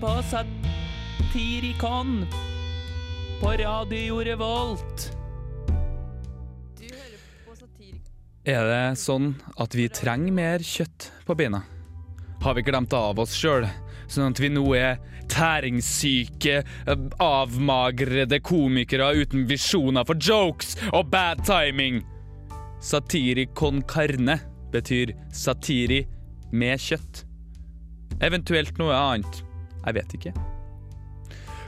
[0.00, 0.22] på
[1.22, 2.26] Satirikon
[3.40, 5.16] på Radio Revolt.
[6.78, 8.12] Du hører på Satirikon.
[8.48, 11.60] Er det sånn at vi trenger mer kjøtt på beina?
[12.40, 13.66] Har vi glemt av oss sjøl,
[14.08, 14.96] sånn at vi nå er
[15.28, 16.62] tæringssyke,
[17.20, 22.00] avmagrede komikere uten visjoner for jokes og bad timing?
[22.80, 24.40] Satirikon carne
[24.72, 26.06] betyr satiri
[26.56, 27.26] med kjøtt.
[28.24, 29.44] Eventuelt noe annet.
[29.86, 30.32] Jeg vet ikke.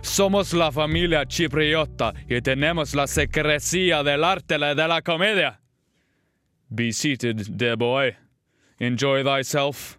[0.03, 5.61] Somos la familia chipriota y tenemos la secrecia del arte de la comedia.
[6.69, 8.17] Be seated, dear boy.
[8.81, 9.99] Enjoy thyself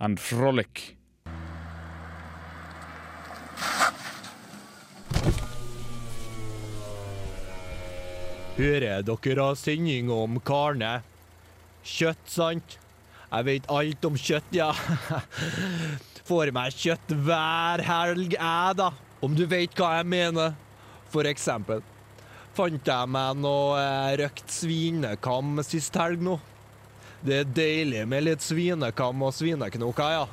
[0.00, 0.96] and frolic.
[8.56, 11.02] Hører dere ha sending om karne?
[11.84, 12.78] Kjøtt, sant?
[13.32, 14.70] Jeg vet alt om kjøtt, ja.
[16.32, 18.86] Får meg kjøtt hver helg, jeg, da.
[19.20, 20.54] Om du vet hva jeg mener.
[21.12, 21.82] For eksempel
[22.56, 26.38] fant jeg meg noe eh, røkt svinekam sist helg nå.
[27.24, 30.24] Det er deilig med litt svinekam og svineknoker, ja.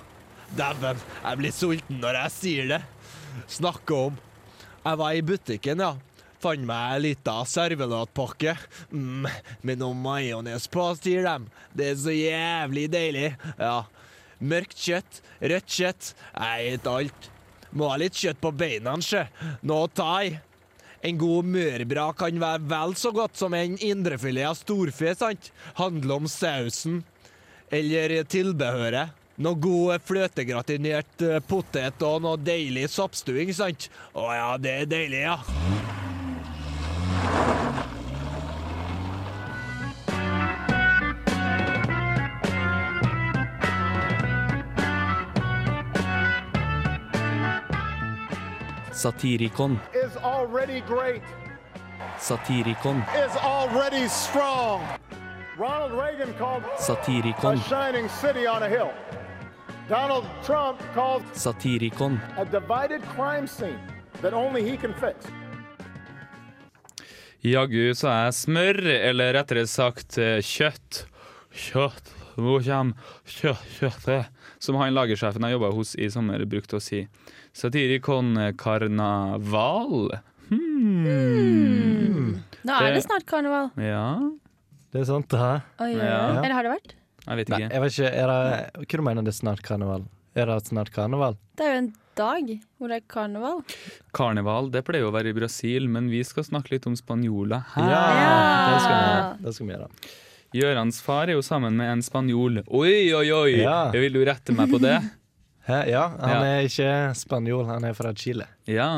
[0.55, 2.81] Dæven, jeg blir sulten når jeg sier det.
[3.59, 4.17] Snakke om.
[4.83, 5.93] Jeg var i butikken, ja.
[6.39, 8.55] Fant meg ei lita servelatpakke
[8.95, 9.27] mm,
[9.67, 11.47] med noe majones på, sier dem.
[11.75, 13.33] Det er så jævlig deilig.
[13.59, 13.81] Ja.
[14.39, 17.31] Mørkt kjøtt, rødt kjøtt, jeg et alt.
[17.75, 19.25] Må ha litt kjøtt på beina, sjø.
[19.93, 20.39] tar jeg.
[21.03, 25.51] En god mørbra kan være vel så godt som en indrefilet av storfe, sant?
[25.79, 27.03] Handler om sausen.
[27.71, 29.15] Eller tilbehøret.
[29.39, 33.87] Noe god fløtegratinert eh, potet og noe deilig soppstuing, sant?
[34.11, 35.39] Å ja, det er deilig, ja.
[48.99, 49.79] Satirikon.
[52.19, 53.03] Satirikon
[56.77, 57.57] Satirikon.
[58.19, 58.91] Satirikon.
[59.87, 62.19] Donald Trump called Satirikon.
[62.37, 63.79] a divided crime scene
[64.21, 65.25] that only he can fix.
[67.43, 71.05] Jaggu så er smør, eller rettere sagt kjøtt,
[71.55, 72.18] kjøtt.
[72.39, 72.93] Kjøtt, hvor kjem
[73.27, 74.25] kjøtt, kjøttet?
[74.63, 77.03] Som han lagersjefen jeg jobba hos i sommer, brukte å si.
[77.53, 80.09] Satirikon karnaval.
[80.49, 82.39] Hmm.
[82.63, 83.71] Nå er Det- det snart karneval.
[83.77, 84.31] Ja,
[84.91, 85.61] Det er sant, det her.
[85.79, 86.41] Oi, oi, Ja.
[86.41, 86.93] Eller har det vært?
[87.27, 87.71] jeg vet Nei, ikke.
[87.71, 90.05] jeg vet ikke, er det, Hva du mener det er snart karneval?
[90.35, 91.37] Er det snart karneval?
[91.55, 93.63] Det er jo en dag hvor det er karneval.
[94.13, 97.89] Karneval det pleier å være i Brasil, men vi skal snakke litt om spanjoler her.
[97.89, 98.73] Ja.
[98.73, 99.43] Det skal vi.
[99.43, 99.89] Det skal vi gjøre.
[100.55, 102.63] Gjørans far er jo sammen med en spanjol.
[102.67, 103.51] Oi, oi, oi!
[103.61, 103.91] Ja.
[103.93, 104.97] Jeg vil du rette meg på det.
[105.69, 105.83] Hæ?
[105.91, 106.43] Ja, han Ja.
[106.55, 108.47] er ikke spanjol, han er fra Chile.
[108.65, 108.89] Ja.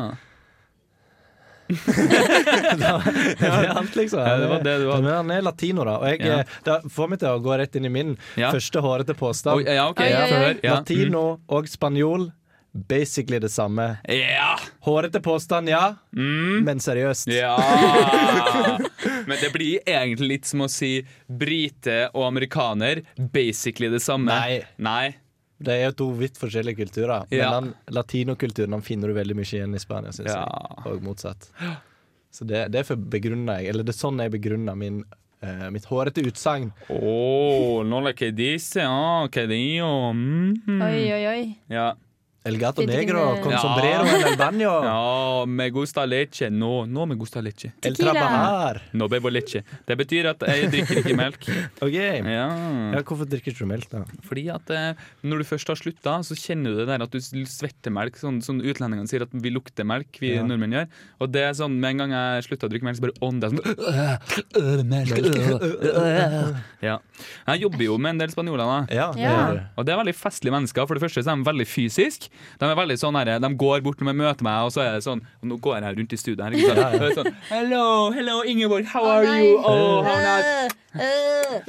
[1.72, 4.20] Det er alt, liksom.
[4.20, 5.04] Ja, det var det du hadde.
[5.06, 5.94] Men han er latino, da.
[6.02, 6.40] Og jeg, Ja.
[6.40, 8.52] eh, det får meg til å gå rett inn i min Ja.
[8.52, 9.62] første hårete påstand.
[9.62, 10.00] Oi, ja, OK.
[10.04, 10.42] Oi, Ja, oi, få oi.
[10.44, 10.60] høre.
[10.64, 10.74] Ja.
[10.76, 12.32] Latino og spanjol,
[12.74, 14.00] basically det samme.
[14.08, 14.58] Ja.
[14.86, 16.64] Hårete påstand, ja, Mm.
[16.66, 17.28] men seriøst.
[17.32, 17.56] Ja!
[19.28, 20.94] Men det blir egentlig litt som å si
[21.28, 23.04] brite og amerikaner.
[23.18, 24.32] Basically det samme.
[24.32, 24.62] Nei.
[24.78, 25.16] Nei.
[25.62, 27.28] Det er jo to vidt forskjellige kulturer.
[27.30, 27.52] Ja.
[27.52, 30.46] Men den latinokulturen den finner du veldig mye igjen i Spania, syns Ja.
[30.48, 30.86] jeg.
[30.94, 31.50] Og motsatt.
[32.32, 35.02] Så det, derfor begrunner jeg Eller det er sånn jeg begrunner min,
[35.44, 36.72] uh, mitt hårete utsagn.
[36.90, 40.14] Oh, no like que dice, okay, que dio.
[40.16, 40.82] Mm.
[40.82, 41.58] Oi, oi, oi.
[41.70, 41.94] Ja.
[42.44, 44.72] El gato negro con sombrero en el baño.
[44.84, 46.50] ja, me gusta leche.
[46.50, 47.74] No, no me gusta leche.
[47.84, 48.82] El trabajar.
[48.94, 49.64] No bebo leche.
[49.86, 51.46] Det betyr at jeg drikker ikke melk.
[51.86, 51.94] OK.
[51.94, 52.48] Ja.
[52.96, 54.02] Ja, hvorfor drikker du melk, da?
[54.26, 57.20] Fordi at eh, når du først har slutta, så kjenner du det der at du
[57.22, 58.18] svetter melk.
[58.18, 60.42] Sånn, sånn utlendingene sier at vi lukter melk, vi Ja.
[60.48, 60.90] nordmenn gjør.
[61.22, 63.54] Og det er sånn, med en gang jeg slutta å drikke melk, så bare ånder
[63.54, 64.34] jeg sånn øh,
[64.64, 65.70] øh, melk, øh,
[66.02, 66.60] øh.
[66.82, 66.98] Ja.
[67.54, 68.82] Jeg jobber jo med en del spanjoler, da.
[68.90, 69.40] Ja, det Ja.
[69.78, 70.90] Og det er veldig festlige mennesker.
[70.90, 72.31] For det første så er de veldig fysisk.
[72.60, 74.94] De er veldig sånn her, de går bort når de møter meg, og så er
[74.98, 76.52] det sånn og Nå går jeg her rundt i studio her.
[76.52, 77.02] Ikke sant?
[77.02, 79.58] Er sånn, hello, hello, Ingeborg, how are you?
[79.64, 80.78] Oh, how, not,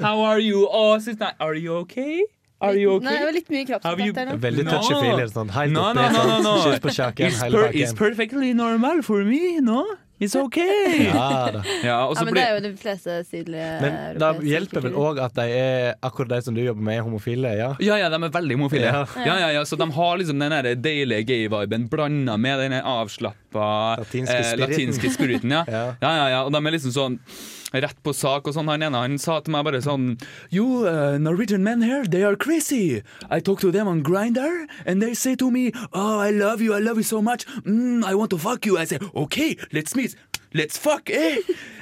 [0.00, 0.66] how are you?
[0.70, 2.22] Oh, sis- nei, are you okay?
[2.62, 4.34] Are you Nei, det var litt mye kroppskontakt der nå.
[4.38, 4.70] Veldig No.
[4.76, 5.24] touchy-feely.
[5.32, 6.52] Sånn, No, no, no, no, no.
[6.62, 9.82] kyss på kjaken, It's, per, it's perfectly normal for me, no?
[10.22, 11.08] It's okay.
[11.08, 11.62] Ja, da.
[11.82, 14.80] Ja, og Ja, men men det er jo de fleste sydlige Men da europeiske hjelper
[14.84, 15.08] vel kulturer.
[15.12, 17.54] òg at de er akkurat de som du jobber med, er homofile?
[17.58, 17.70] Ja?
[17.82, 18.86] ja, ja, de er veldig homofile.
[18.92, 19.04] Ja.
[19.26, 19.38] Ja.
[19.42, 24.36] Ja, ja, Så de har liksom den der deilige gay-viben blanda med den avslappa Latinske
[24.38, 24.70] eh, spiriten.
[24.70, 25.50] latinske spiriten.
[25.58, 25.64] Ja.
[25.72, 25.84] Ja.
[26.02, 26.40] Ja, ja, ja.
[26.46, 27.18] Og de er liksom sånn
[27.72, 28.68] rett på sak og sånn.
[28.68, 30.18] Han ene han sa til meg bare sånn
[30.52, 33.00] You uh, Norwegian men here, they are crazy.
[33.30, 36.74] I talk to them on Grindr, and they say to me, Oh, I love you,
[36.74, 37.46] I love you so much.
[37.64, 38.76] Mm, I want to fuck you.
[38.76, 40.11] I say, Okay, let's meet.
[40.54, 41.38] Let's fuck, eh?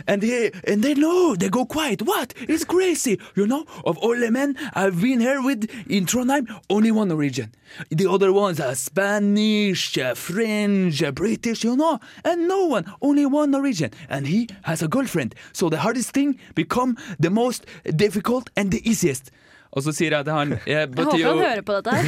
[0.06, 2.02] And they and they know they go quiet.
[2.02, 2.34] What?
[2.38, 3.66] It's crazy, you know.
[3.84, 7.52] Of all the men I've been here with in Trondheim, only one Norwegian.
[7.90, 13.26] The other ones are Spanish, uh, French, uh, British, you know, and no one, only
[13.26, 15.34] one Norwegian, and he has a girlfriend.
[15.52, 17.66] So the hardest thing become the most
[17.96, 19.32] difficult and the easiest.
[19.70, 22.02] Og så sier jeg til han yeah, Jeg håper you- han hører på dette her.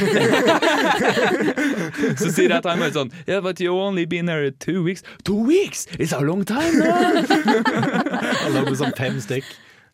[2.21, 5.03] Så sier jeg til han bare sånn Yeah, but you only been here two weeks.
[5.23, 5.85] Two weeks?
[5.97, 6.91] It's a long time, no?
[8.43, 9.47] Han lagde sånn fem stykk.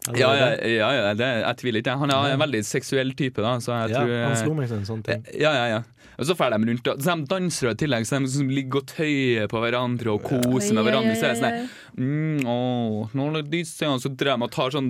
[0.07, 1.95] Ja, ja, ja, ja det, jeg tviler ikke.
[1.99, 4.79] Han er en veldig seksuell type, da, så jeg Ja, tror han slo meg til
[4.79, 5.25] en sånn ting.
[5.35, 5.81] Ja, ja, ja.
[6.19, 8.81] Og så drar de rundt og så de danser i tillegg, så de liksom ligger
[8.81, 11.13] og tøyer på hverandre og koser med hverandre.
[11.15, 14.47] Så er det sånn her, mm, åh, nå er det disse, og så drar de
[14.47, 14.89] og tar sånn,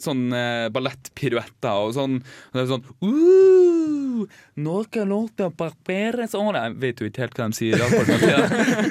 [0.00, 2.20] sånn eh, ballettpiruetter og sånn.
[2.24, 4.09] Og det er sånn uh,
[4.56, 7.82] Noe låter papere sånn Jeg vet jo ikke helt hva de sier.
[7.86, 8.40] akkurat ja.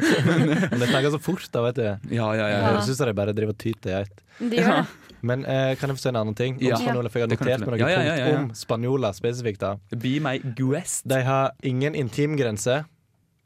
[0.71, 1.85] Men det snakker så fort, da, vet du.
[2.15, 2.47] Ja, ja, ja.
[2.47, 2.73] Ja.
[2.77, 4.21] Jeg syns de bare driver og tyter i ett.
[4.39, 4.85] De gjør det.
[5.21, 6.53] Men eh, kan jeg få si en annen ting?
[6.55, 6.77] Om Ja.
[6.77, 8.37] for jeg har Det notert meg noen Ja, ja, ja, ja, ja.
[8.37, 9.59] punkt om spanjoler spesifikt.
[9.59, 11.03] da Be my guest.
[11.11, 12.85] De har ingen intimgrense,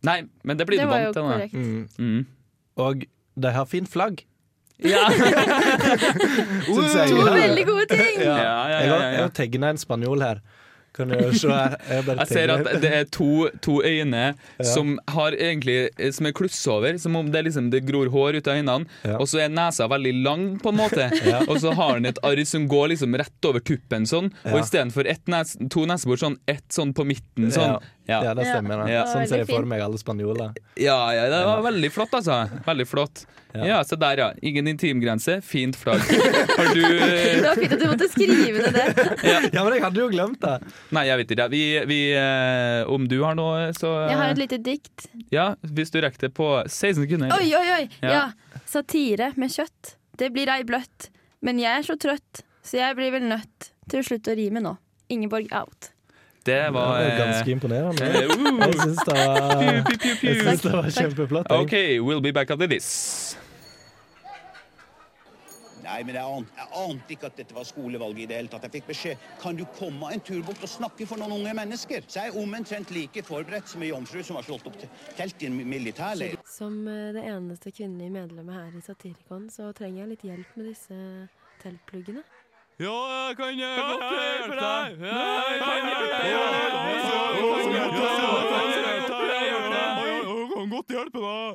[0.04, 1.24] Nei, men det blir Det du var jo vant til.
[1.24, 1.30] da.
[1.32, 1.54] korrekt.
[1.54, 1.88] mm.
[1.98, 2.26] Mm.
[2.78, 3.06] og
[3.40, 4.22] de har fint flagg.
[4.84, 5.08] Ja.
[5.74, 7.10] Jeg.
[7.14, 8.20] To veldig gode ting!
[8.22, 10.42] Ja, ja, ja, Jeg har, ja, jeg har tegna en spanjol her.
[10.94, 11.48] Kan jeg se?
[11.50, 16.60] Jeg, Jeg ser at det er to, to øyne som har egentlig Som er kluss
[16.70, 18.86] over, som om det, liksom, det gror hår ut av øynene.
[19.04, 19.18] Ja.
[19.18, 21.10] Og så er nesa veldig lang, på en måte.
[21.34, 21.40] Ja.
[21.48, 24.30] Og så har han et arr som går liksom rett over tuppen, sånn.
[24.46, 24.62] Og Ja.
[24.62, 27.50] istedenfor nes, to nesebor, sånn ett sånn på midten.
[27.54, 27.80] Sånn.
[28.08, 28.34] Ja, Ja.
[28.36, 28.82] det stemmer.
[28.92, 29.06] Ja.
[29.08, 30.52] Sånn ser jeg for meg alle spanjoler.
[30.76, 32.42] Ja, ja, det var veldig flott, altså.
[32.66, 33.26] Veldig flott.
[33.54, 33.64] Ja.
[33.70, 34.28] Ja, se der, ja.
[34.42, 36.02] Ingen intimgrense, fint flagg.
[36.58, 39.54] Har du Det var fint at du måtte skrive ned det.
[39.54, 40.56] Ja, men jeg hadde jo glemt det!
[40.98, 41.48] Nei, jeg vet ikke.
[41.54, 41.62] Vi,
[41.92, 45.06] vi, eh, om du har noe, så Jeg har et lite dikt.
[45.32, 47.32] Ja, hvis du rekker det på 16 sekunder.
[47.38, 47.84] Oi, oi, oi!
[48.02, 48.10] Ja.
[48.10, 48.60] Ja.
[48.66, 49.96] Satire med kjøtt.
[50.18, 51.12] Det blir ei bløtt.
[51.46, 54.66] Men jeg er så trøtt, så jeg blir vel nødt til å slutte å rime
[54.66, 54.76] nå.
[55.14, 55.93] Ingeborg out.
[56.44, 58.04] Det Det var eh, ganske imponerende.
[58.04, 58.66] eh, uh.
[58.68, 59.64] Jeg syns det var,
[60.42, 61.52] synes det var kjempeflott.
[61.52, 61.74] OK,
[62.04, 63.38] we'll be back after this.
[65.84, 68.64] Nei, men jeg ante, jeg ante ikke at dette var skolevalget i det hele tatt.
[68.70, 72.06] Jeg fikk beskjed kan du komme en tur bort og snakke for noen unge mennesker.
[72.08, 74.88] Så jeg er omtrent like forberedt som ei jomfru som har slått opp te-
[75.18, 76.38] telt i en militærleir.
[76.50, 80.72] Som eh, det eneste kvinnelige medlemmet her i Satirikon, så trenger jeg litt hjelp med
[80.72, 81.02] disse
[81.64, 82.24] teltpluggene.
[82.80, 84.98] Ja, jeg kan godt hjelpe deg.
[85.04, 85.60] Jeg
[90.54, 91.54] kan godt hjelpe deg.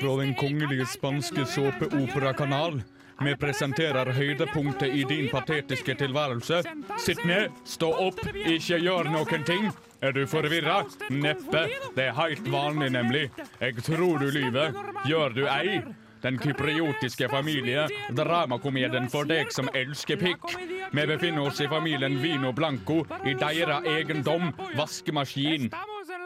[0.00, 2.82] Fra den kongelige spanske såpeoperakanal.
[3.20, 6.62] Vi presenterer høydepunktet i din patetiske tilværelse.
[6.98, 9.66] Sitt ned, stå opp, ikke gjør noen ting.
[10.00, 10.84] Er du forvirra?
[11.10, 11.66] Neppe.
[11.98, 13.26] Det er helt vanlig, nemlig.
[13.60, 14.72] Jeg tror du lyver.
[15.04, 15.82] Gjør du ei?
[16.22, 17.86] Den kypriotiske familie,
[18.16, 20.44] dramakomedien for deg som elsker pikk.
[20.92, 25.70] Vi befinner oss i familien Vino Blanco, i deres eiendom, vaskemaskin.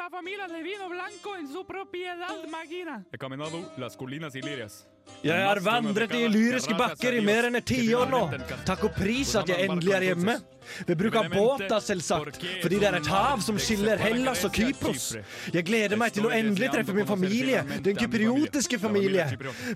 [0.05, 3.03] La familia de vino blanco en su propiedad, Magina.
[5.23, 8.21] Jeg har vandret i lyriske bakker i mer enn et tiår nå.
[8.69, 10.35] Takk og pris at jeg endelig er hjemme.
[10.91, 15.09] Vi bruker båter, selvsagt, fordi det er et hav som skiller Hellas og Kypros.
[15.57, 19.31] Jeg gleder meg til å endelig treffe min familie, den kypriotiske familie.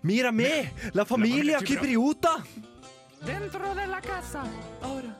[0.04, 0.52] Mira me,
[0.92, 2.36] la familia kypriota.
[3.24, 4.44] Dentro de la casa.
[4.82, 5.16] Ahora,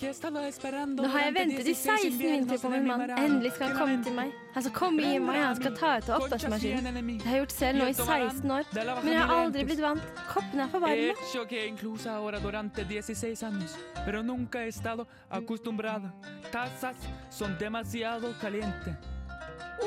[0.00, 3.02] Nå har jeg ventet i 16 16 vintre på min mann.
[3.10, 4.32] Endelig skal han komme til meg.
[4.54, 7.00] Han skal komme i meg, han skal ta ut av oppvaskmaskinen.
[7.10, 8.70] Det har jeg gjort selv nå i 16 år,
[9.04, 10.06] men jeg har aldri blitt vant.
[10.30, 11.14] Koppene er for varme.
[11.20, 16.10] hecho que incluso ahora durante 16 años, pero nunca he estado acostumbrado.
[16.50, 16.96] Tazas
[17.30, 18.94] son demasiado calientes.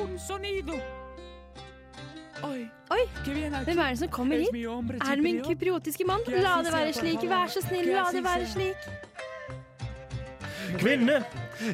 [0.02, 0.74] Un sonido.
[2.44, 2.70] Oi,
[3.24, 4.50] hvem er det som kommer hit?
[4.54, 6.22] Er det min kypriotiske mann?
[6.28, 8.76] La det være slik, vær så snill, la det være slik.
[10.84, 11.22] Kvinne,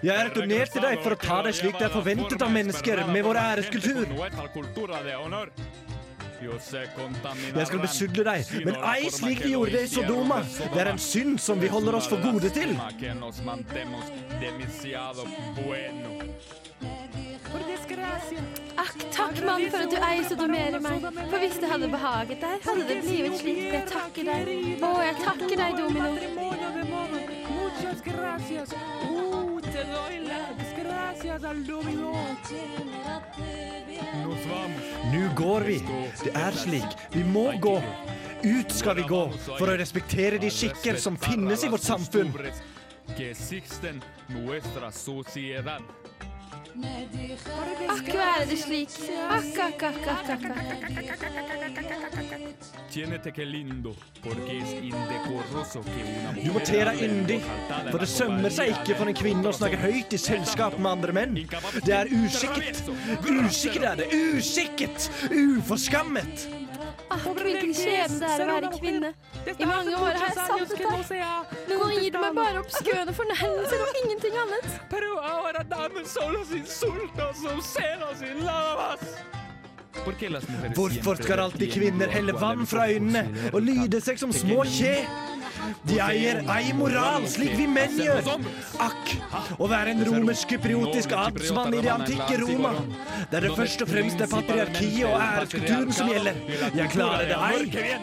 [0.04, 3.02] jeg er returnert til deg for å ta deg slik det er forventet av mennesker
[3.10, 4.06] med vår æreskultur.
[6.40, 10.38] Jeg skal besudle deg, men ei slik vi gjorde det i Sodoma.
[10.62, 12.76] Det er en synd som vi holder oss for gode til.
[18.80, 21.10] Akk, takk, mann, for at du ei sodomerer meg.
[21.18, 23.66] For hvis det hadde behaget deg, hadde det blivet slik.
[23.74, 24.56] Jeg takker deg.
[24.86, 26.59] Å, jeg takker deg, Domino.
[28.14, 28.70] Gracias.
[28.72, 32.14] Uh, te doy las gracias al domingo.
[35.14, 35.80] Nå går vi.
[36.24, 36.98] Det er slik.
[37.12, 37.78] Vi må gå.
[38.44, 42.32] Ut skal vi gå for å respektere de skikker som finnes i vårt samfunn.
[47.90, 48.94] Akk være det slik.
[49.30, 51.50] Akk, akk, akk, akk, akk, akk.
[52.90, 57.42] Tiénete que lindo, porque es indecoroso que una Du må te deg yndig,
[57.92, 61.16] for det sømmer seg ikke for en kvinne å snakke høyt i selskap med andre
[61.20, 61.36] menn.
[61.86, 62.82] Det er usikkert.
[63.30, 64.10] Usikkert er det.
[64.34, 65.12] Usikkert!
[65.30, 66.59] Uforskammet!
[67.24, 69.12] Hvilken skjebne det er å være kvinne.
[69.50, 71.56] I mange år har jeg savnet deg.
[71.70, 74.70] Men nå gir du meg bare obskøne fornærmelser og ingenting annet.
[74.92, 79.00] Pero ahora dame solo sin insultos, son celos y nada más.
[80.06, 84.20] ¿Por qué las mujeres Hvorfor skal alltid kvinner helle vann fra øynene og lyde seg
[84.22, 84.94] som små kje?
[85.88, 88.28] De eier ei moral, slik vi menn gjør.
[88.84, 89.12] Akk,
[89.60, 92.74] å være en romersk kypriotisk adelsmann i det antikke Roma,
[93.32, 96.40] der det først og fremst er patriarkiet og æreskulturen som gjelder.
[96.78, 98.00] Jeg klarer det ei.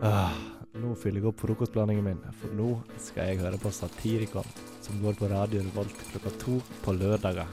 [0.00, 0.32] Ah,
[0.80, 2.70] nå fyller jeg opp frokostblandingen min, for nå
[3.00, 4.48] skal jeg høre på Satirikon,
[4.80, 7.48] som går på Radio Revolt klokka to på lørdager.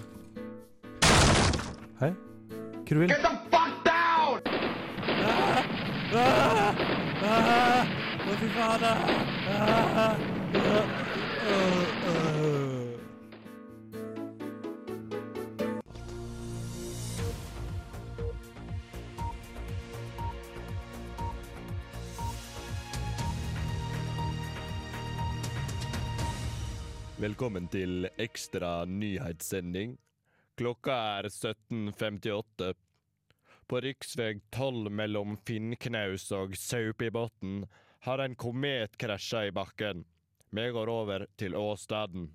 [2.00, 2.14] Hei?
[2.88, 3.47] Hva du vil?
[6.14, 6.24] Å,
[8.40, 8.98] fy fader!
[27.18, 29.98] Velkommen til ekstra nyhetssending.
[30.58, 32.87] Klokka er 17.58.
[33.68, 37.66] På riksveg 12 mellom Finnknaus og Saupibotn
[38.08, 40.06] har en komet krasja i bakken.
[40.56, 42.30] Vi går over til åstaden.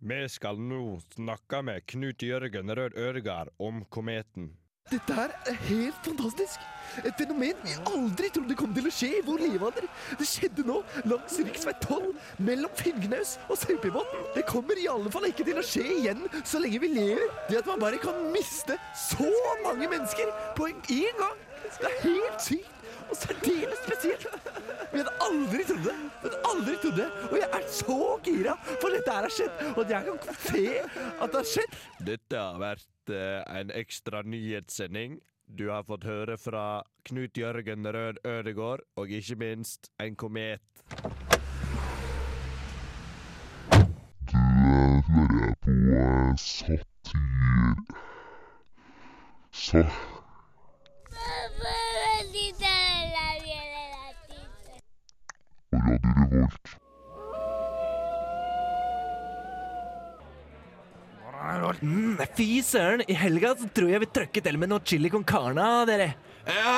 [0.00, 4.54] Vi skal nå snakke med Knut Jørgen Rød Ødegard om kometen.
[4.86, 6.60] Dette er helt fantastisk.
[7.02, 9.88] Et fenomen vi aldri trodde kom til å skje i vår levealder.
[10.20, 10.76] Det skjedde nå
[11.10, 11.72] langs rv.
[11.82, 12.12] 12
[12.46, 14.22] mellom Finngnaus og Saupibotn.
[14.36, 17.34] Det kommer i alle fall ikke til å skje igjen så lenge vi lever.
[17.50, 18.78] Det at man bare kan miste
[19.08, 19.26] så
[19.66, 20.80] mange mennesker på en
[21.18, 22.75] gang, det er helt sykt.
[23.10, 24.26] Og særdeles spesielt.
[24.92, 25.94] Vi hadde aldri trodd det.
[26.22, 27.08] Vi hadde aldri trodd det.
[27.30, 30.66] Og jeg er så gira for dette her har skjedd, og at jeg kan se
[30.82, 31.78] at det har skjedd.
[32.10, 35.18] Dette har vært eh, en ekstra nyhetssending.
[35.46, 40.60] Du har fått høre fra Knut Jørgen Rød Ødegård, og ikke minst en komet.
[44.26, 44.42] Du
[45.12, 47.76] hører på eh, satir...
[49.52, 50.15] Sa...
[56.06, 56.50] Og
[61.36, 61.82] Revolt.
[61.82, 65.24] Mm, fy søren, i helga så tror jeg vi trøkker til med noe chili con
[65.26, 66.14] carne, dere.
[66.46, 66.76] Ja,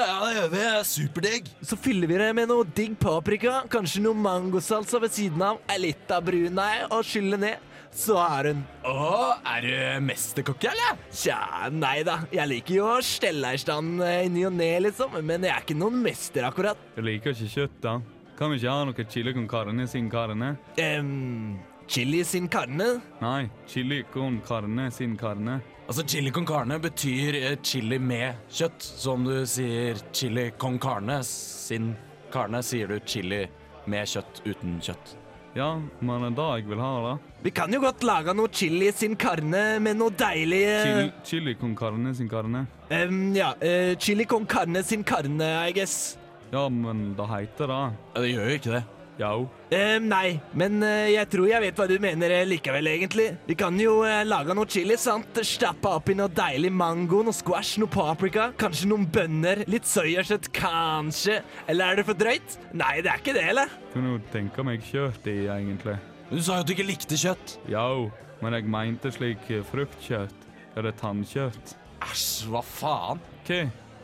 [0.00, 0.64] ja, det gjør vi.
[0.88, 1.50] Superdigg.
[1.64, 5.78] Så fyller vi det med noe digg paprika, kanskje noe mangosalsa ved siden av, ei
[5.86, 7.70] lita brunei og skyller ned.
[7.94, 10.96] Så er hun Å, er du mesterkokk, eller?
[11.14, 12.16] Tja, nei da.
[12.34, 15.14] Jeg liker jo å stelle i stand eh, i ny og ne, liksom.
[15.22, 16.80] Men jeg er ikke noen mester, akkurat.
[16.96, 17.94] Jeg liker ikke kjøtt, da.
[18.38, 20.56] Kan vi ikke ha noe chili con carne sin carne?
[20.78, 23.00] Um, chili sin carne?
[23.20, 25.60] Nei, chili con carne sin carne.
[25.86, 28.80] Altså, Chili con carne betyr eh, chili med kjøtt.
[28.80, 31.90] Så om du sier chili con carne sin
[32.32, 33.42] carne, sier du chili
[33.86, 35.12] med kjøtt uten kjøtt.
[35.54, 37.12] Ja, men det er det jeg vil ha, da.
[37.44, 41.54] Vi kan jo godt lage noe chili sin carne med noe deilig eh, Chili, chili
[41.60, 42.64] con carne sin carne.
[42.90, 46.16] Um, Ja, Uh, chili con carne sin carne, I guess.
[46.52, 47.80] Ja, men det heter det.
[48.14, 48.84] Ja, Det gjør jo ikke det.
[49.14, 49.44] Jo.
[49.70, 53.28] Eh, nei, men eh, jeg tror jeg vet hva du mener eh, likevel, egentlig.
[53.46, 55.38] Vi kan jo eh, lage noe chili, sant?
[55.46, 61.38] Stappe oppi noe deilig mango, noe squash, noe paprika, kanskje noen bønner, litt soyakjøtt, kanskje.
[61.70, 62.58] Eller er det for drøyt?
[62.74, 63.70] Nei, det er ikke det, eller?
[63.94, 65.94] Kunne jo tenke meg kjøtt i, egentlig.
[66.26, 67.56] Men du sa jo at du ikke likte kjøtt.
[67.70, 68.08] Jo,
[68.42, 70.40] men jeg mente slik eh, fruktkjøtt.
[70.74, 71.76] Eller tannkjøtt.
[72.02, 73.22] Æsj, hva faen?
[73.46, 73.62] Hva?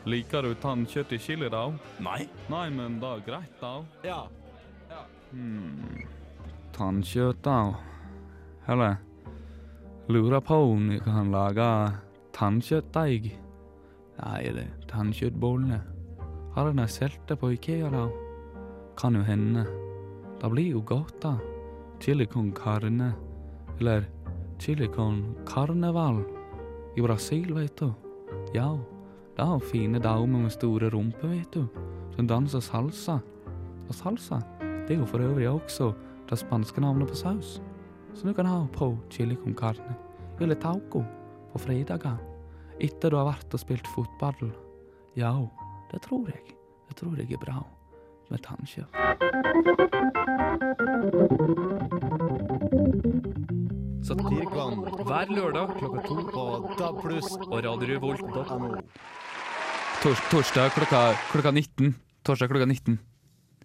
[0.09, 1.67] Liker du tannkjøtt i chili, da?
[2.01, 2.25] Nei.
[2.49, 3.73] Nei, men det er greit, da.
[4.05, 4.21] Ja.
[5.31, 6.01] Hmm.
[6.75, 7.75] Tannkjøtt, da.
[8.71, 8.97] Eller
[10.11, 11.67] lurer på om vi kan lage
[12.37, 13.31] tannkjøttdeig.
[14.21, 15.79] Nei, det er tannkjøttbollene.
[16.55, 18.07] Har de solgt det på Ikea, da?
[18.99, 19.67] Kan jo hende.
[20.41, 21.37] Det blir jo godt, da.
[22.01, 23.13] Chili con carne.
[23.79, 24.09] Eller
[24.59, 26.23] chili con carneval.
[26.95, 27.93] i Brasil, vet du.
[28.53, 28.77] Ja,
[29.37, 31.67] det har fine damer med store rumper, vet du,
[32.15, 33.19] som danser salsa.
[33.87, 35.93] Og salsa, det er jo for øvrig også
[36.29, 37.61] det spanske navnet på saus.
[38.13, 39.95] Så du kan ha på chili con carne,
[40.39, 41.03] eller taco,
[41.51, 42.17] på fredager.
[42.79, 44.51] Etter du har vært og spilt fotball.
[45.15, 45.33] Ja,
[45.91, 46.55] det tror jeg.
[46.89, 47.63] Det tror jeg er bra
[48.29, 48.95] med tannkjøtt.
[54.01, 56.43] Satirikon Hver lørdag klokka to på
[56.79, 57.03] DAB+.
[57.51, 58.81] og radiorevolt.no.
[60.01, 61.93] Tors torsdag klokka, klokka 19.
[62.25, 62.97] Torsdag klokka 19.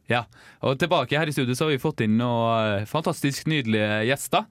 [0.06, 0.22] Ja,
[0.62, 4.44] og tilbake her i studio så har vi fått inn noen eh, fantastisk nydelige gjester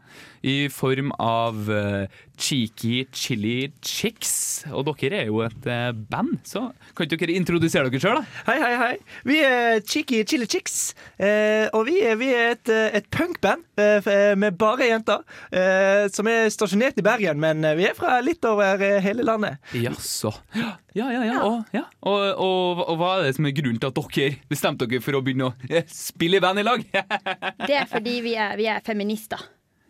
[0.44, 4.65] i form av eh, Cheeky Chili Chicks.
[4.72, 8.42] Og dere er jo et eh, band, så kan ikke dere introdusere dere sjøl, da?
[8.48, 8.94] Hei, hei, hei.
[9.27, 10.94] Vi er Cheeky Chili Chicks.
[11.18, 15.25] Eh, og vi er, vi er et, eh, et punkband med bare jenter.
[15.51, 19.60] Eh, som er stasjonert i Bergen, men vi er fra litt over hele landet.
[19.75, 20.34] Jaså.
[20.56, 21.42] Ja, ja, ja.
[21.44, 21.84] Og, ja.
[22.08, 25.18] Og, og, og hva er det som er grunnen til at dere bestemte dere for
[25.18, 26.86] å begynne å spille i band i lag?
[27.68, 29.42] Det er fordi vi er, vi er feminister.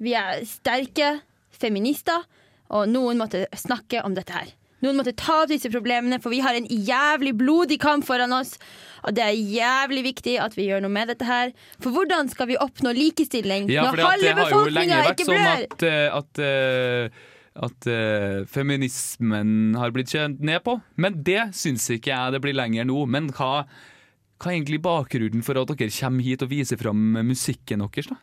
[0.02, 1.16] Vi er sterke
[1.62, 2.26] feminister,
[2.74, 4.54] og noen måtte snakke om dette her.
[4.84, 8.56] Noen måtte ta opp disse problemene, for vi har en jævlig blodig kamp foran oss.
[9.06, 11.54] Og det er jævlig viktig at vi gjør noe med dette her.
[11.82, 15.00] For hvordan skal vi oppnå likestilling Ja, når for halve det har jo lenge befolkninga
[15.08, 17.24] vært ikke sånn at, eh, at, eh,
[17.66, 20.78] at uh, feminismen har blitt kjent ned på.
[21.02, 23.06] Men det syns ikke jeg det blir lenger nå.
[23.10, 23.66] Men hva,
[24.36, 28.12] hva er egentlig bakgrunnen for at dere kommer hit og viser fram musikken deres?
[28.12, 28.20] da?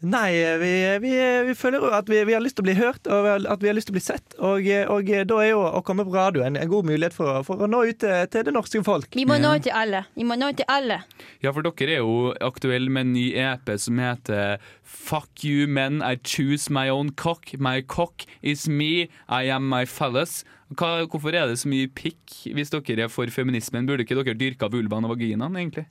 [0.00, 0.30] Nei,
[0.62, 0.68] vi,
[1.02, 1.10] vi,
[1.44, 3.68] vi føler jo at vi, vi har lyst til å bli hørt, og at vi
[3.68, 4.36] har lyst til å bli sett.
[4.40, 7.42] Og, og da er jo å komme på radio en, en god mulighet for, å-
[7.44, 9.10] for å nå ut til, til det norske folk.
[9.18, 10.06] Vi må nå ut til alle.
[10.16, 11.02] Vi må nå ut til alle.
[11.44, 14.56] Ja, for dere er jo aktuelle med en ny EP som heter
[14.90, 17.52] Fuck you men I choose my own cock.
[17.60, 20.40] My cock is me, I am my fellas.
[20.72, 23.84] Hva, hvorfor er det så mye pikk hvis dere er for feminismen?
[23.88, 25.86] Burde ikke dere dyrke vulvaen og vaginaen, egentlig?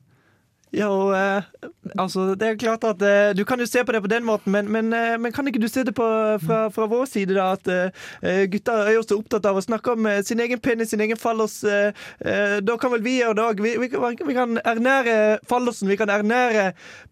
[0.71, 1.41] Jo, eh,
[1.97, 4.51] altså det er klart at eh, Du kan jo se på det på den måten,
[4.53, 6.05] men, men, eh, men kan ikke du se det på,
[6.43, 7.47] fra, fra vår side, da?
[7.57, 10.91] At eh, gutter er jo så opptatt av å snakke om eh, sin egen penis,
[10.93, 11.63] sin egen fallos.
[11.65, 11.89] Eh,
[12.21, 13.63] eh, da kan vel vi gjøre det òg.
[13.65, 15.15] Vi, vi, kan- vi kan ernære
[15.49, 16.67] fallosen, vi kan ernære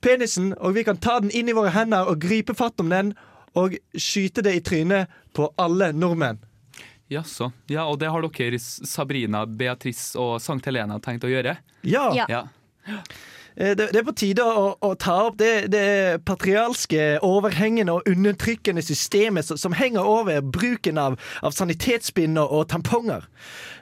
[0.06, 3.16] penisen, og vi kan ta den inn i våre hender og gripe fatt om den.
[3.58, 6.38] Og skyte det i trynet på alle nordmenn.
[7.10, 7.48] Jaså.
[7.72, 11.56] Ja, og det har dere, Sabrina, Beatrice og Sankt Helena, tenkt å gjøre?
[11.88, 12.12] Ja.
[12.30, 12.44] ja.
[13.58, 18.08] Eh, Det, det er på tide å, å ta opp det, det patrialske, overhengende og
[18.10, 23.26] undertrykkende systemet som, som henger over bruken av, av sanitetsbind og, og tamponger.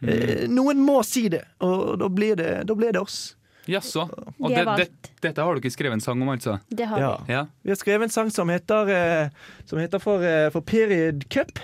[0.02, 3.36] Eh, Noen må si det, og da blir det, da blir det oss.
[3.68, 4.04] Jaså.
[4.38, 4.86] Og Det det,
[5.26, 6.60] dette har dere skrevet en sang om, altså?
[6.70, 7.14] Det har Ja.
[7.28, 7.40] Ja.
[7.66, 9.30] Vi har skrevet en sang som heter, eh,
[9.66, 11.58] som heter for, eh, for Period Cup.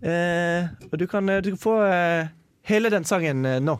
[0.00, 1.74] Eh, og du kan, du kan få
[2.70, 3.78] hele den sangen nå.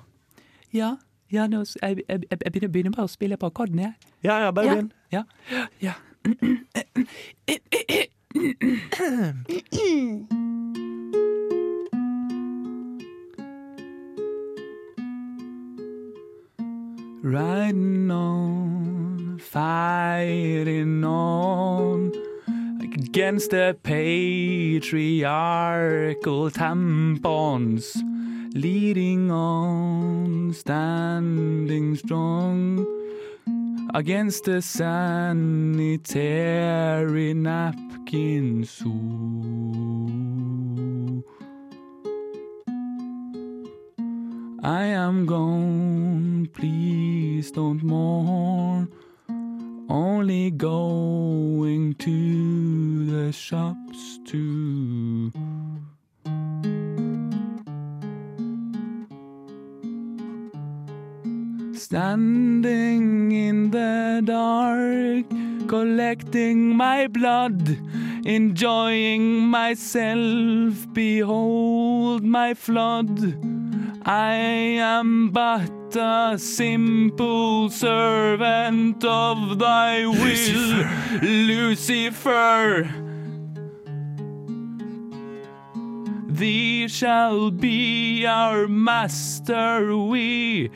[0.74, 0.96] Ja,
[1.32, 3.92] ja nå, jeg, jeg, jeg begynner, begynner bare å spille på akkorden her.
[4.24, 4.92] Ja, ja, bare begynn.
[5.12, 5.22] Ja.
[5.82, 5.92] ja.
[17.24, 22.12] Riding on, fighting on
[22.82, 27.96] against the patriarchal tampons,
[28.54, 32.86] leading on, standing strong
[33.92, 36.14] against the sanitary
[37.34, 39.74] napkin zoo.
[44.62, 48.88] I am gone, please don't mourn.
[49.90, 55.32] Only going to the shops to
[61.94, 67.78] Standing in the dark, collecting my blood,
[68.26, 73.16] enjoying myself, behold my flood.
[74.04, 74.34] I
[74.82, 80.88] am but a simple servant of thy will,
[81.22, 81.22] Lucifer.
[81.22, 82.90] Lucifer.
[86.26, 90.72] Thee shall be our master, we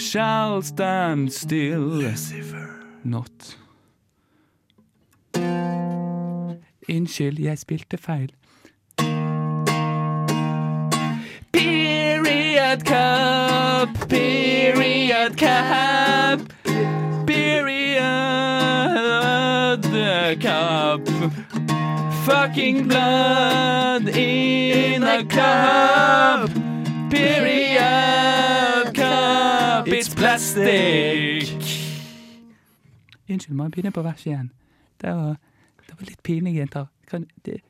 [0.00, 1.80] shall stand still.
[1.80, 2.68] Lucifer.
[3.04, 3.56] Not.
[6.88, 8.30] Unnskyld, jeg spilte feil.
[11.52, 16.40] Period cup, period cup,
[17.26, 18.00] period
[20.40, 21.08] cup.
[22.30, 26.50] fucking blood in a cup.
[27.10, 27.69] Period
[30.40, 32.00] it's plastic.
[33.30, 34.50] Unnskyld, må jeg begynne på vers igjen?
[35.00, 35.36] Det var,
[35.86, 36.86] det var litt pinlig, jenter.
[37.10, 37.60] Kan, det,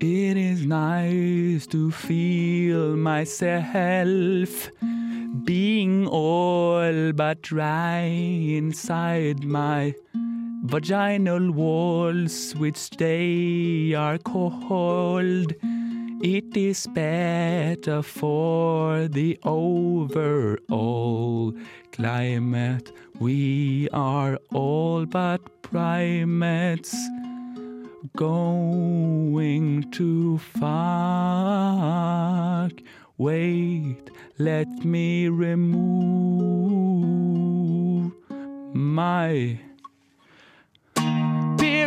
[0.00, 4.70] It is nice to feel myself
[5.44, 9.94] being all but dry inside my
[10.64, 15.54] vaginal walls, which they are called.
[16.22, 21.52] It is better for the overall
[21.92, 22.92] climate.
[23.20, 26.96] We are all but primates
[28.16, 30.62] going to fuck.
[33.18, 35.74] Wait, let me remove
[38.72, 39.58] my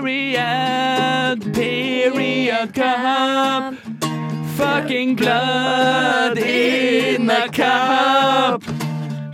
[0.07, 3.73] period, period cup.
[4.55, 8.63] Fucking blood in the cup.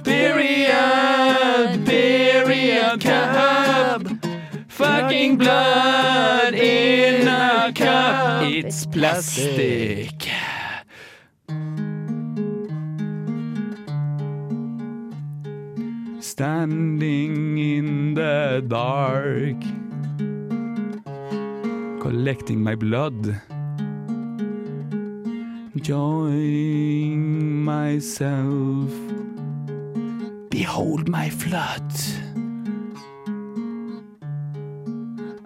[0.04, 4.02] Period, period cup.
[4.68, 8.44] Fucking blood in a cup.
[8.48, 10.28] It's plastic.
[16.20, 19.58] Standing in the dark,
[22.24, 23.42] collecting my blood,
[25.76, 28.90] enjoying myself.
[30.50, 31.84] Behold my flood.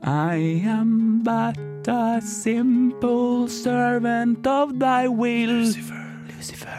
[0.04, 0.36] I
[0.76, 5.50] am but a simple servant of thy will.
[5.50, 6.20] Lucifer.
[6.28, 6.78] Lucifer.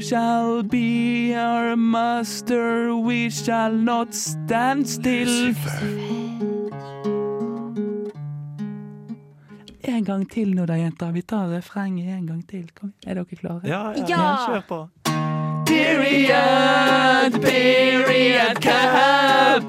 [0.00, 5.54] Shall be our master, we shall not stand still.
[9.84, 11.10] En gang til nå da, jenter.
[11.12, 12.68] Vi tar refrenget en gang til.
[12.80, 12.92] Kom.
[13.06, 13.60] Er dere klare?
[13.64, 14.36] Ja, ja, Ja.
[14.46, 14.88] kjør på.
[15.66, 19.64] Period, period cup.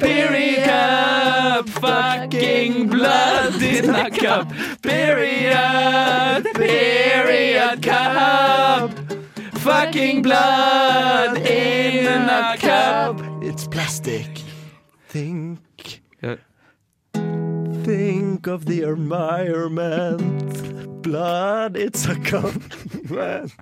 [0.00, 4.52] Period fucking blood in a cup.
[4.82, 9.03] Period, period cup.
[9.64, 13.18] Fucking blood in a cup.
[13.42, 14.42] It's plastic.
[15.08, 16.02] Think.
[17.82, 21.02] Think of the environment.
[21.02, 23.52] Blood, it's a compliment.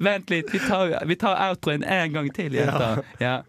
[0.00, 3.04] Vent litt, vi tar, vi tar outroen en gang til, jenter.
[3.20, 3.42] Ja.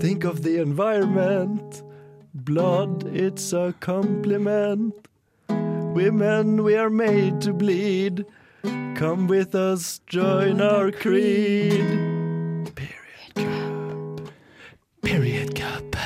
[0.00, 1.82] Think of the environment.
[2.32, 4.94] Blood, it's a compliment.
[5.48, 8.24] Women, we are made to bleed.
[8.96, 11.84] Come with us, join our creed.
[12.74, 14.26] Period cup.
[15.02, 15.96] Period cup.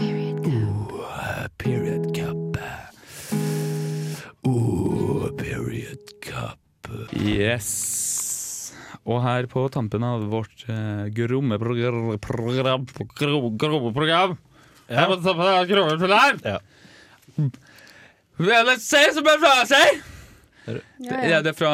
[0.00, 2.56] Ooh, uh, period cup.
[4.46, 6.58] Ooh, period cup.
[7.12, 8.72] Yes.
[9.04, 14.36] Og her på tampen av vårt uh, gromme program, program, program, Jeg program
[14.88, 16.58] Her på tampen av gromme program Ja.
[18.38, 20.02] Jeg si som jeg pleier
[20.66, 20.72] ja.
[20.72, 21.72] Det, ja, det er fra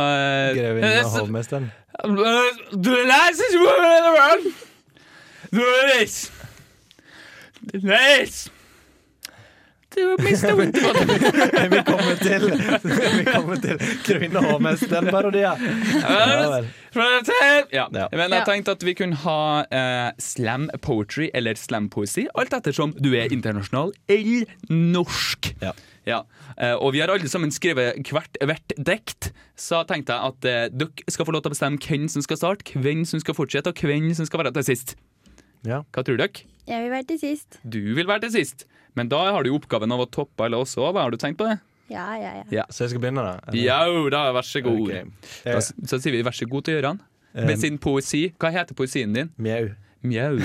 [0.51, 1.67] uh, Grevinnen og hovmesteren.
[2.05, 3.55] Du er nicest
[9.97, 15.63] Er vi kommer til Er vi kommet til Krøyne HMS-parodier.
[17.73, 22.53] Ja Men jeg tenkte at vi kunne ha eh, slam poetry eller slam poesi, alt
[22.57, 25.55] ettersom du er internasjonal eller norsk.
[25.65, 25.73] Ja.
[26.09, 26.23] Ja.
[26.57, 30.69] Eh, og vi har alle sammen skrevet hvert, hvert dikt, så tenkte jeg at eh,
[30.73, 33.73] dere skal få lov til å bestemme hvem som skal starte, hvem som skal fortsette,
[33.73, 34.97] og hvem som skal være til sist.
[35.67, 35.83] Ja.
[35.93, 36.47] Hva tror dere?
[36.69, 37.59] Jeg vil være til sist.
[37.65, 38.67] Du vil være til sist,
[38.99, 40.99] men da har du jo oppgaven av å toppe alle oss òg.
[41.01, 41.59] Har du tenkt på det?
[41.89, 42.45] Ja, ja, ja.
[42.53, 42.65] Ja.
[42.69, 43.39] Så jeg skal begynne, da?
[43.49, 44.11] eller?
[44.13, 44.83] Da, vær så god.
[44.85, 45.05] Okay.
[45.47, 47.01] Da, så sier vi vær så god til Gøran.
[47.39, 48.23] Med Um, sin poesi.
[48.41, 49.29] Hva heter poesien din?
[49.39, 49.69] Mjau.
[50.03, 50.39] Mjau.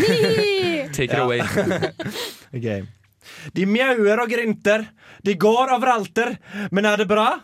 [0.95, 1.39] Take it away.
[2.55, 2.83] okay.
[3.55, 4.83] De mjauer og grynter,
[5.23, 6.35] de går overalter,
[6.75, 7.39] men er det bra?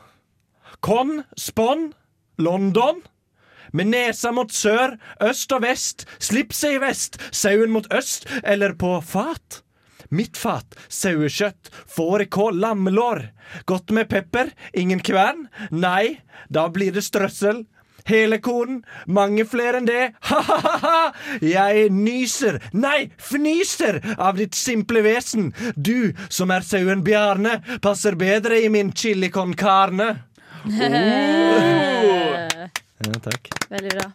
[0.83, 1.89] Con, Spon,
[2.37, 2.99] London?
[3.73, 8.97] Med nesa mot sør, øst og vest, slipset i vest, sauen mot øst eller på
[9.05, 9.61] fat?
[10.09, 13.27] Mitt fat, sauekjøtt, fårikål, lammelår.
[13.69, 15.45] Godt med pepper, ingen kvern?
[15.69, 17.67] Nei, da blir det strøssel.
[18.09, 20.13] Hele konen, mange flere enn det.
[20.31, 21.11] Ha-ha-ha!
[21.45, 25.51] Jeg nyser, nei, fnyser av ditt simple vesen.
[25.75, 30.15] Du som er sauen Bjarne, passer bedre i min chili con carne.
[33.05, 33.47] Ja, takk.
[33.71, 34.07] Veldig bra.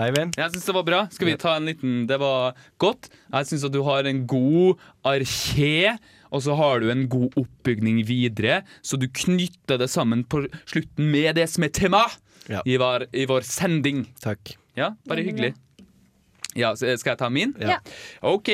[0.00, 0.36] Eivind?
[0.38, 1.00] Jeg syns det var bra.
[1.12, 3.10] Skal vi ta en liten Det var godt.
[3.34, 5.96] Jeg syns at du har en god arké,
[6.32, 8.62] og så har du en god oppbygning videre.
[8.80, 12.06] Så du knytter det sammen på slutten med det som er tema
[12.48, 12.62] Ja.
[12.64, 14.06] i, vår, i vår sending.
[14.24, 14.54] Takk.
[14.78, 15.52] Ja, bare hyggelig.
[16.56, 17.52] Ja, så Skal jeg ta min?
[17.60, 17.76] Ja.
[18.22, 18.48] OK.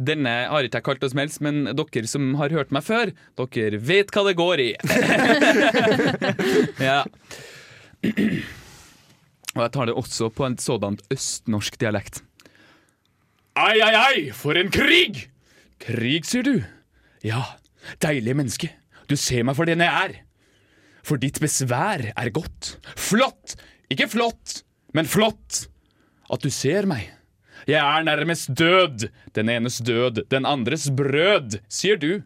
[0.00, 3.80] Denne har ikke jeg kalt oss helst, men dere som har hørt meg før, dere
[3.84, 4.70] vet hva det går i.
[6.88, 7.02] ja.
[9.50, 12.22] Og jeg tar det også på en sådant østnorsk dialekt.
[13.60, 15.26] Ai, ai, ai, for en krig!
[15.80, 16.54] Krig, sier du?
[17.26, 17.42] Ja,
[18.00, 18.70] deilige menneske.
[19.10, 20.16] Du ser meg for den jeg er.
[21.04, 22.78] For ditt besvær er godt.
[22.96, 23.58] Flott!
[23.90, 24.62] Ikke flott,
[24.96, 25.66] men flott!
[26.30, 27.10] At du ser meg.
[27.70, 29.08] Jeg er nærmest død.
[29.36, 32.22] Den enes død, den andres brød, sier du.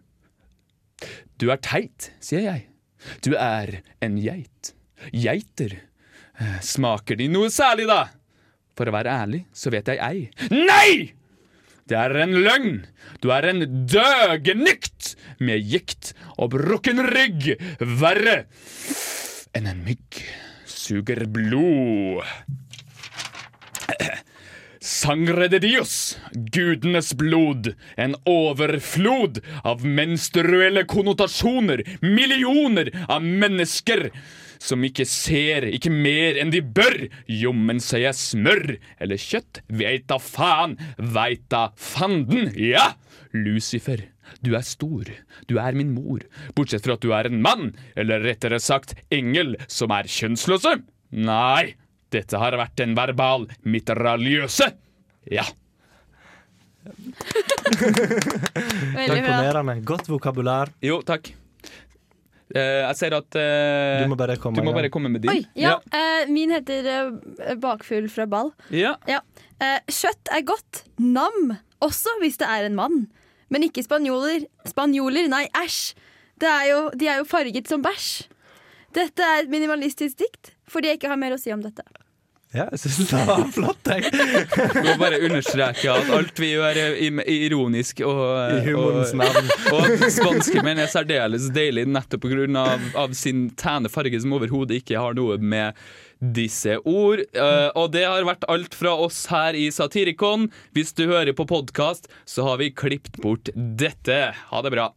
[1.41, 2.63] Du er teit, sier jeg.
[3.25, 4.73] Du er en geit.
[5.13, 5.75] Geiter.
[6.41, 8.07] Eh, Smaker de noe særlig, da?
[8.79, 10.49] For å være ærlig, så vet jeg ei.
[10.55, 11.13] Nei!
[11.85, 12.79] Det er en løgn!
[13.21, 15.11] Du er en døgnykt
[15.45, 17.51] med gikt og brukken rygg.
[18.01, 18.47] Verre
[19.55, 20.23] enn en mygg.
[20.65, 22.25] Suger blod.
[25.05, 34.07] Sangre de Dios, gudenes blod, en overflod av menstruelle konnotasjoner, millioner av mennesker
[34.65, 36.97] som ikke ser, ikke mer enn de bør,
[37.29, 38.65] jommen sier jeg smør
[39.05, 42.95] eller kjøtt, veit da faen, veit da fanden, ja!
[43.37, 44.07] Lucifer,
[44.41, 45.11] du er stor,
[45.45, 46.25] du er min mor,
[46.57, 50.79] bortsett fra at du er en mann, eller rettere sagt engel, som er kjønnsløse.
[51.29, 51.75] Nei,
[52.09, 54.71] dette har vært en verbal mitraljøse.
[55.33, 55.45] Ja.
[57.65, 59.17] Veldig bra.
[59.17, 59.79] Imponerende.
[59.89, 60.73] Godt vokabular.
[60.85, 61.31] Jo, takk.
[62.55, 65.33] Eh, jeg ser at eh, Du må bare komme du må bare komme med din.
[65.33, 65.79] Oi, ja.
[65.97, 68.53] eh, min heter eh, Bakfugl fra ball.
[68.75, 68.95] Ja.
[69.11, 69.23] Ja.
[69.65, 70.85] Eh, kjøtt er godt.
[71.01, 71.55] Nam.
[71.85, 73.07] Også hvis det er en mann.
[73.53, 74.45] Men ikke spanjoler.
[74.69, 75.95] Spanjoler, nei, æsj.
[76.43, 78.27] Det er jo, de er jo farget som bæsj.
[78.95, 81.83] Dette er et minimalistisk dikt, fordi jeg ikke har mer å si om dette.
[82.55, 84.11] Ja, jeg syns det var flott, jeg.
[84.85, 88.21] Må bare understreke at alt vi gjør er ironisk og,
[88.55, 89.51] I humorens og, navn.
[89.75, 92.47] og spanske menn er særdeles deilig nettopp pga.
[92.65, 95.75] Av, av sin tæne farge som overhodet ikke har noe med
[96.23, 97.25] disse ord.
[97.35, 100.47] Uh, og det har vært alt fra oss her i Satirikon.
[100.79, 104.21] Hvis du hører på podkast, så har vi klippet bort dette.
[104.31, 104.93] Ha det bra.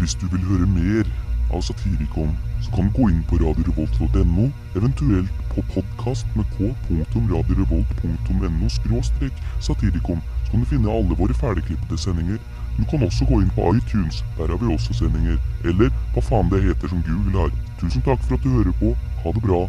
[0.00, 1.08] Hvis du vil høre mer
[1.56, 2.36] av Satirikon,
[2.70, 10.60] så kan gå inn på radiorevolt.no, eventuelt på podkast med k.radiorevolt.no skråstrek satirikon, så kan
[10.60, 12.38] du finne alle våre ferdigklippede sendinger.
[12.78, 15.38] Du kan også gå inn på iTunes, der har vi også sendinger.
[15.64, 17.50] Eller hva faen det heter som Google har.
[17.82, 18.94] Tusen takk for at du hører på.
[19.24, 19.66] Ha det bra.